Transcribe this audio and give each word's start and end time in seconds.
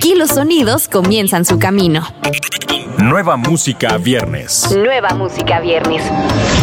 Aquí 0.00 0.14
los 0.14 0.30
sonidos 0.30 0.88
comienzan 0.88 1.44
su 1.44 1.58
camino. 1.58 2.08
Nueva 2.96 3.36
música 3.36 3.98
viernes. 3.98 4.74
Nueva 4.74 5.10
música 5.10 5.60
viernes. 5.60 6.02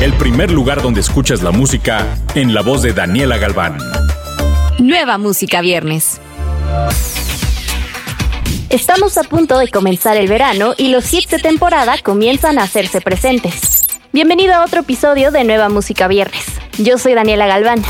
El 0.00 0.12
primer 0.14 0.50
lugar 0.50 0.82
donde 0.82 1.00
escuchas 1.00 1.40
la 1.40 1.52
música 1.52 2.08
en 2.34 2.52
la 2.52 2.62
voz 2.62 2.82
de 2.82 2.92
Daniela 2.92 3.38
Galván. 3.38 3.78
Nueva 4.80 5.16
música 5.16 5.60
viernes. 5.60 6.20
Estamos 8.68 9.16
a 9.16 9.22
punto 9.22 9.60
de 9.60 9.68
comenzar 9.68 10.16
el 10.16 10.26
verano 10.26 10.74
y 10.76 10.88
los 10.88 11.14
hits 11.14 11.30
de 11.30 11.38
temporada 11.38 11.98
comienzan 12.02 12.58
a 12.58 12.64
hacerse 12.64 13.00
presentes. 13.00 13.86
Bienvenido 14.12 14.54
a 14.54 14.64
otro 14.64 14.80
episodio 14.80 15.30
de 15.30 15.44
Nueva 15.44 15.68
Música 15.68 16.08
Viernes. 16.08 16.46
Yo 16.78 16.98
soy 16.98 17.14
Daniela 17.14 17.46
Galván. 17.46 17.80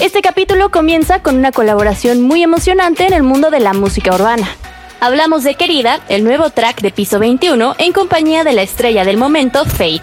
Este 0.00 0.22
capítulo 0.22 0.70
comienza 0.70 1.22
con 1.22 1.36
una 1.36 1.50
colaboración 1.50 2.22
muy 2.22 2.44
emocionante 2.44 3.04
en 3.04 3.12
el 3.12 3.24
mundo 3.24 3.50
de 3.50 3.58
la 3.58 3.72
música 3.72 4.14
urbana. 4.14 4.48
Hablamos 5.00 5.42
de 5.42 5.56
Querida, 5.56 5.98
el 6.08 6.22
nuevo 6.22 6.50
track 6.50 6.80
de 6.82 6.92
Piso 6.92 7.18
21, 7.18 7.74
en 7.78 7.92
compañía 7.92 8.44
de 8.44 8.52
la 8.52 8.62
estrella 8.62 9.04
del 9.04 9.16
momento, 9.16 9.64
Fade. 9.64 10.02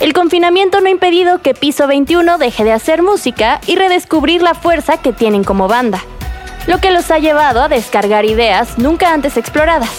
El 0.00 0.14
confinamiento 0.14 0.80
no 0.80 0.88
ha 0.88 0.90
impedido 0.90 1.40
que 1.42 1.54
Piso 1.54 1.86
21 1.86 2.38
deje 2.38 2.64
de 2.64 2.72
hacer 2.72 3.04
música 3.04 3.60
y 3.68 3.76
redescubrir 3.76 4.42
la 4.42 4.54
fuerza 4.54 4.96
que 4.96 5.12
tienen 5.12 5.44
como 5.44 5.68
banda, 5.68 6.02
lo 6.66 6.80
que 6.80 6.90
los 6.90 7.12
ha 7.12 7.20
llevado 7.20 7.62
a 7.62 7.68
descargar 7.68 8.24
ideas 8.24 8.78
nunca 8.78 9.12
antes 9.12 9.36
exploradas. 9.36 9.92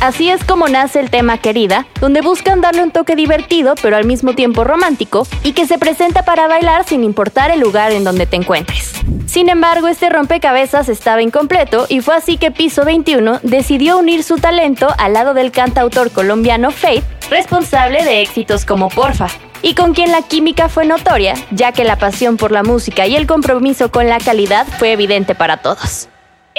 Así 0.00 0.30
es 0.30 0.44
como 0.44 0.68
nace 0.68 1.00
el 1.00 1.10
tema 1.10 1.38
Querida, 1.38 1.84
donde 2.00 2.20
buscan 2.20 2.60
darle 2.60 2.84
un 2.84 2.92
toque 2.92 3.16
divertido 3.16 3.74
pero 3.82 3.96
al 3.96 4.04
mismo 4.04 4.32
tiempo 4.32 4.62
romántico 4.62 5.26
y 5.42 5.52
que 5.52 5.66
se 5.66 5.76
presenta 5.76 6.24
para 6.24 6.46
bailar 6.46 6.84
sin 6.84 7.02
importar 7.02 7.50
el 7.50 7.58
lugar 7.58 7.90
en 7.90 8.04
donde 8.04 8.24
te 8.24 8.36
encuentres. 8.36 8.92
Sin 9.26 9.48
embargo, 9.48 9.88
este 9.88 10.08
rompecabezas 10.08 10.88
estaba 10.88 11.20
incompleto 11.20 11.86
y 11.88 12.00
fue 12.00 12.14
así 12.14 12.36
que 12.36 12.52
Piso 12.52 12.84
21 12.84 13.40
decidió 13.42 13.98
unir 13.98 14.22
su 14.22 14.36
talento 14.36 14.86
al 14.98 15.14
lado 15.14 15.34
del 15.34 15.50
cantautor 15.50 16.12
colombiano 16.12 16.70
Faith, 16.70 17.04
responsable 17.28 18.04
de 18.04 18.22
éxitos 18.22 18.64
como 18.64 18.90
Porfa, 18.90 19.26
y 19.62 19.74
con 19.74 19.94
quien 19.94 20.12
la 20.12 20.22
química 20.22 20.68
fue 20.68 20.86
notoria, 20.86 21.34
ya 21.50 21.72
que 21.72 21.82
la 21.82 21.98
pasión 21.98 22.36
por 22.36 22.52
la 22.52 22.62
música 22.62 23.08
y 23.08 23.16
el 23.16 23.26
compromiso 23.26 23.90
con 23.90 24.08
la 24.08 24.18
calidad 24.18 24.64
fue 24.78 24.92
evidente 24.92 25.34
para 25.34 25.56
todos. 25.56 26.08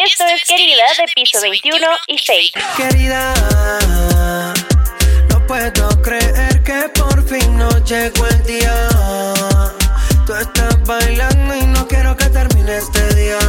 Esto 0.05 0.23
es 0.33 0.45
Querida 0.45 0.83
de 0.97 1.11
Piso 1.13 1.41
21 1.41 1.85
y 2.07 2.17
Fake. 2.19 2.57
Querida, 2.77 3.33
no 5.29 5.45
puedo 5.45 6.01
creer 6.01 6.63
que 6.63 6.87
por 6.97 7.21
fin 7.27 7.57
nos 7.57 7.83
llegó 7.83 8.25
el 8.27 8.43
día. 8.43 8.87
Tú 10.25 10.33
estás 10.35 10.81
bailando 10.85 11.53
y 11.53 11.65
no 11.65 11.85
quiero 11.85 12.15
que 12.15 12.29
termine 12.29 12.77
este 12.77 13.13
día. 13.13 13.39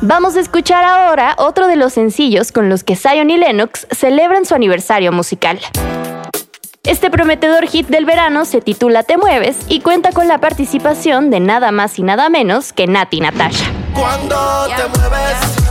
Vamos 0.00 0.36
a 0.36 0.40
escuchar 0.40 0.84
ahora 0.84 1.34
otro 1.38 1.66
de 1.66 1.74
los 1.74 1.94
sencillos 1.94 2.52
con 2.52 2.68
los 2.68 2.84
que 2.84 2.94
Zion 2.94 3.30
y 3.30 3.36
Lennox 3.36 3.88
celebran 3.90 4.46
su 4.46 4.54
aniversario 4.54 5.10
musical. 5.10 5.58
Este 6.84 7.10
prometedor 7.10 7.66
hit 7.66 7.88
del 7.88 8.04
verano 8.04 8.44
se 8.44 8.60
titula 8.60 9.02
Te 9.02 9.16
Mueves 9.16 9.56
y 9.68 9.80
cuenta 9.80 10.12
con 10.12 10.28
la 10.28 10.38
participación 10.38 11.30
de 11.30 11.40
nada 11.40 11.72
más 11.72 11.98
y 11.98 12.04
nada 12.04 12.28
menos 12.28 12.72
que 12.72 12.86
Nati 12.86 13.20
Natasha. 13.20 13.72
Cuando 13.94 14.66
te 14.76 14.98
mueves, 14.98 15.63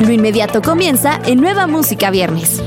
Lo 0.00 0.12
inmediato 0.12 0.60
comienza 0.60 1.18
en 1.24 1.40
Nueva 1.40 1.66
Música 1.66 2.10
Viernes. 2.10 2.62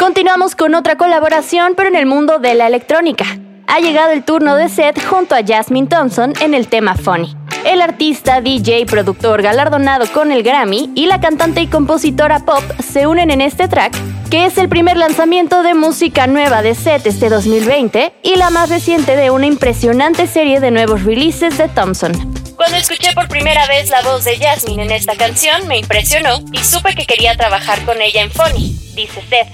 Continuamos 0.00 0.56
con 0.56 0.74
otra 0.74 0.96
colaboración, 0.96 1.74
pero 1.76 1.90
en 1.90 1.96
el 1.96 2.06
mundo 2.06 2.40
de 2.40 2.56
la 2.56 2.66
electrónica. 2.66 3.24
Ha 3.68 3.78
llegado 3.78 4.10
el 4.10 4.24
turno 4.24 4.56
de 4.56 4.68
Seth 4.68 5.04
junto 5.04 5.36
a 5.36 5.44
Jasmine 5.46 5.86
Thompson 5.86 6.32
en 6.40 6.54
el 6.54 6.66
tema 6.66 6.96
Funny. 6.96 7.36
El 7.64 7.80
artista, 7.80 8.40
DJ, 8.40 8.86
productor 8.86 9.42
galardonado 9.42 10.06
con 10.12 10.32
el 10.32 10.42
Grammy 10.42 10.90
y 10.94 11.06
la 11.06 11.20
cantante 11.20 11.60
y 11.60 11.66
compositora 11.66 12.40
pop 12.40 12.62
se 12.80 13.06
unen 13.06 13.30
en 13.30 13.40
este 13.40 13.68
track, 13.68 13.92
que 14.30 14.46
es 14.46 14.58
el 14.58 14.68
primer 14.68 14.96
lanzamiento 14.96 15.62
de 15.62 15.74
música 15.74 16.26
nueva 16.26 16.62
de 16.62 16.74
Seth 16.74 17.06
este 17.06 17.28
2020 17.28 18.12
y 18.22 18.36
la 18.36 18.50
más 18.50 18.68
reciente 18.68 19.16
de 19.16 19.30
una 19.30 19.46
impresionante 19.46 20.26
serie 20.26 20.60
de 20.60 20.70
nuevos 20.70 21.04
releases 21.04 21.56
de 21.58 21.68
Thompson. 21.68 22.12
Cuando 22.56 22.76
escuché 22.76 23.12
por 23.12 23.28
primera 23.28 23.66
vez 23.66 23.90
la 23.90 24.02
voz 24.02 24.24
de 24.24 24.36
Jasmine 24.38 24.84
en 24.84 24.90
esta 24.90 25.14
canción, 25.14 25.68
me 25.68 25.78
impresionó 25.78 26.40
y 26.52 26.58
supe 26.58 26.94
que 26.94 27.06
quería 27.06 27.36
trabajar 27.36 27.84
con 27.84 28.00
ella 28.00 28.22
en 28.22 28.30
Funny, 28.30 28.76
dice 28.94 29.22
Seth. 29.28 29.48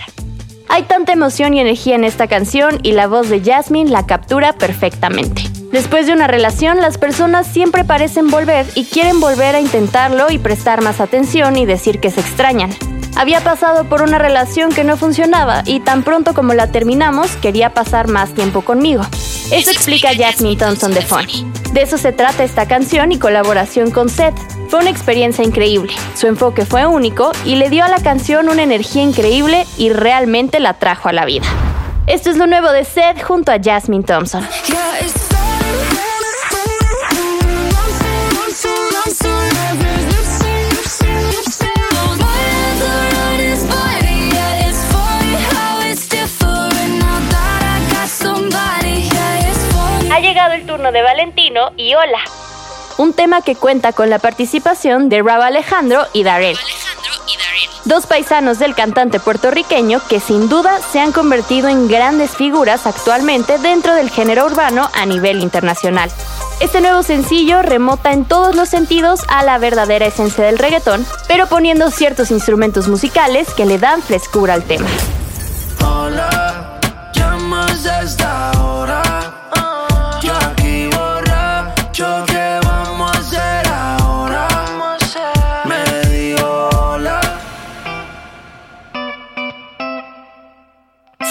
Hay 0.68 0.84
tanta 0.84 1.12
emoción 1.12 1.52
y 1.52 1.60
energía 1.60 1.96
en 1.96 2.04
esta 2.04 2.26
canción 2.26 2.78
y 2.82 2.92
la 2.92 3.06
voz 3.06 3.28
de 3.28 3.42
Jasmine 3.42 3.90
la 3.90 4.06
captura 4.06 4.54
perfectamente. 4.54 5.42
Después 5.70 6.06
de 6.06 6.12
una 6.12 6.28
relación, 6.28 6.80
las 6.80 6.96
personas 6.96 7.46
siempre 7.46 7.84
parecen 7.84 8.28
volver 8.28 8.66
y 8.74 8.84
quieren 8.84 9.20
volver 9.20 9.54
a 9.54 9.60
intentarlo 9.60 10.30
y 10.30 10.38
prestar 10.38 10.82
más 10.82 11.00
atención 11.00 11.56
y 11.56 11.66
decir 11.66 12.00
que 12.00 12.10
se 12.10 12.20
extrañan. 12.20 12.70
Había 13.14 13.40
pasado 13.40 13.84
por 13.84 14.02
una 14.02 14.18
relación 14.18 14.72
que 14.72 14.84
no 14.84 14.96
funcionaba 14.96 15.62
y 15.66 15.80
tan 15.80 16.02
pronto 16.02 16.34
como 16.34 16.54
la 16.54 16.68
terminamos 16.68 17.36
quería 17.36 17.74
pasar 17.74 18.08
más 18.08 18.32
tiempo 18.32 18.62
conmigo. 18.62 19.02
Eso 19.50 19.70
explica 19.70 20.14
Jasmine 20.16 20.56
Thompson 20.56 20.94
de 20.94 21.02
Funny. 21.02 21.46
De 21.72 21.82
eso 21.82 21.98
se 21.98 22.12
trata 22.12 22.42
esta 22.42 22.66
canción 22.66 23.12
y 23.12 23.18
colaboración 23.18 23.90
con 23.90 24.08
Seth. 24.08 24.34
Fue 24.68 24.80
una 24.80 24.90
experiencia 24.90 25.44
increíble, 25.44 25.92
su 26.14 26.26
enfoque 26.26 26.64
fue 26.64 26.86
único 26.86 27.32
y 27.44 27.56
le 27.56 27.68
dio 27.68 27.84
a 27.84 27.88
la 27.88 28.02
canción 28.02 28.48
una 28.48 28.62
energía 28.62 29.02
increíble 29.02 29.66
y 29.76 29.90
realmente 29.90 30.60
la 30.60 30.74
trajo 30.74 31.08
a 31.08 31.12
la 31.12 31.26
vida. 31.26 31.46
Esto 32.06 32.30
es 32.30 32.36
lo 32.36 32.46
nuevo 32.46 32.72
de 32.72 32.84
Seth 32.84 33.22
junto 33.22 33.52
a 33.52 33.58
Jasmine 33.62 34.04
Thompson. 34.04 34.46
El 50.50 50.66
turno 50.66 50.90
de 50.90 51.02
Valentino 51.02 51.70
y 51.76 51.94
Hola. 51.94 52.18
Un 52.98 53.12
tema 53.12 53.42
que 53.42 53.54
cuenta 53.54 53.92
con 53.92 54.10
la 54.10 54.18
participación 54.18 55.08
de 55.08 55.22
Rab 55.22 55.40
Alejandro 55.40 56.04
y 56.12 56.24
Darel. 56.24 56.58
Dos 57.84 58.06
paisanos 58.06 58.58
del 58.58 58.74
cantante 58.74 59.20
puertorriqueño 59.20 60.00
que 60.08 60.20
sin 60.20 60.48
duda 60.48 60.80
se 60.80 61.00
han 61.00 61.12
convertido 61.12 61.68
en 61.68 61.88
grandes 61.88 62.32
figuras 62.32 62.86
actualmente 62.86 63.58
dentro 63.58 63.94
del 63.94 64.10
género 64.10 64.46
urbano 64.46 64.88
a 64.94 65.06
nivel 65.06 65.40
internacional. 65.40 66.10
Este 66.60 66.80
nuevo 66.80 67.02
sencillo 67.02 67.62
remota 67.62 68.12
en 68.12 68.24
todos 68.24 68.54
los 68.54 68.68
sentidos 68.68 69.20
a 69.28 69.44
la 69.44 69.58
verdadera 69.58 70.06
esencia 70.06 70.44
del 70.44 70.58
reggaetón, 70.58 71.06
pero 71.28 71.46
poniendo 71.46 71.90
ciertos 71.90 72.30
instrumentos 72.30 72.88
musicales 72.88 73.52
que 73.54 73.64
le 73.64 73.78
dan 73.78 74.02
frescura 74.02 74.54
al 74.54 74.64
tema. 74.64 74.88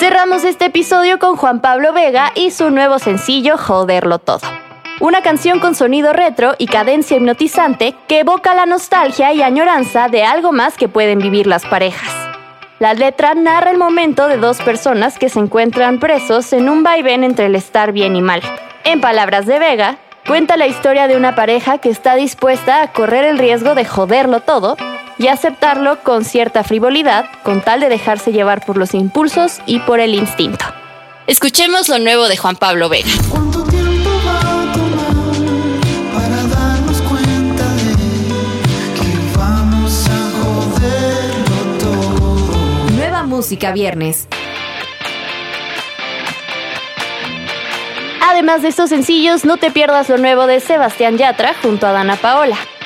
Cerramos 0.02 0.44
este 0.46 0.66
episodio 0.66 1.20
con 1.20 1.36
Juan 1.36 1.62
Pablo 1.62 1.94
Vega 1.94 2.32
y 2.34 2.50
su 2.50 2.72
nuevo 2.72 2.98
sencillo 2.98 3.56
Joderlo 3.56 4.18
Todo. 4.18 4.42
Una 5.00 5.22
canción 5.22 5.60
con 5.60 5.76
sonido 5.76 6.12
retro 6.12 6.56
y 6.58 6.66
cadencia 6.66 7.18
hipnotizante 7.18 7.94
que 8.08 8.22
evoca 8.22 8.56
la 8.56 8.66
nostalgia 8.66 9.32
y 9.32 9.44
añoranza 9.44 10.08
de 10.08 10.24
algo 10.24 10.54
más 10.54 10.76
que 10.76 10.90
pueden 10.90 11.20
vivir 11.20 11.46
las 11.46 11.68
parejas. 11.68 12.12
La 12.80 12.96
letra 12.96 13.36
narra 13.36 13.70
el 13.70 13.78
momento 13.78 14.28
de 14.28 14.38
dos 14.38 14.60
personas 14.64 15.20
que 15.20 15.30
se 15.30 15.38
encuentran 15.38 16.00
presos 16.00 16.52
en 16.52 16.68
un 16.68 16.82
vaivén 16.82 17.24
entre 17.24 17.46
el 17.46 17.54
estar 17.54 17.92
bien 17.92 18.16
y 18.16 18.24
mal. 18.24 18.42
En 18.84 19.02
palabras 19.02 19.46
de 19.46 19.60
Vega, 19.60 20.00
cuenta 20.26 20.58
la 20.58 20.66
historia 20.66 21.08
de 21.08 21.16
una 21.16 21.36
pareja 21.36 21.78
que 21.78 21.90
está 21.90 22.16
dispuesta 22.16 22.82
a 22.82 22.92
correr 22.92 23.24
el 23.24 23.38
riesgo 23.38 23.76
de 23.76 23.86
joderlo 23.86 24.40
todo 24.40 24.78
y 25.22 25.28
aceptarlo 25.28 26.00
con 26.04 26.26
cierta 26.26 26.64
frivolidad 26.64 27.26
con 27.44 27.62
tal 27.62 27.80
de 27.80 27.90
dejarse 27.90 28.32
llevar 28.32 28.66
por 28.66 28.78
los 28.78 28.96
impulsos 28.96 29.60
y 29.68 29.80
por 29.80 30.00
el 30.00 30.16
instinto. 30.16 30.66
Escuchemos 31.28 31.90
lo 31.90 32.00
nuevo 32.00 32.28
de 32.28 32.38
Juan 32.38 32.56
Pablo 32.56 32.90
Vega. 32.90 33.12
¿Cuánto 33.30 33.64
tiempo 33.66 34.10
va 34.26 34.40
a 34.40 34.74
tomar 34.74 35.36
para 36.14 36.44
darnos 36.48 37.02
cuenta 37.04 37.68
de 37.76 37.94
que 39.00 39.38
vamos 39.38 40.08
a 40.10 40.32
joderlo 40.42 41.78
todo? 41.80 42.90
Nueva 42.96 43.24
Música 43.24 43.72
Viernes. 43.72 44.28
Además 48.28 48.64
de 48.64 48.70
estos 48.70 48.90
sencillos, 48.90 49.46
no 49.46 49.58
te 49.58 49.70
pierdas 49.70 50.10
lo 50.10 50.18
nuevo 50.18 50.48
de 50.48 50.60
Sebastián 50.62 51.18
Yatra 51.18 51.54
junto 51.62 51.86
a 51.86 51.92
Dana 51.92 52.16
Paola. 52.16 52.58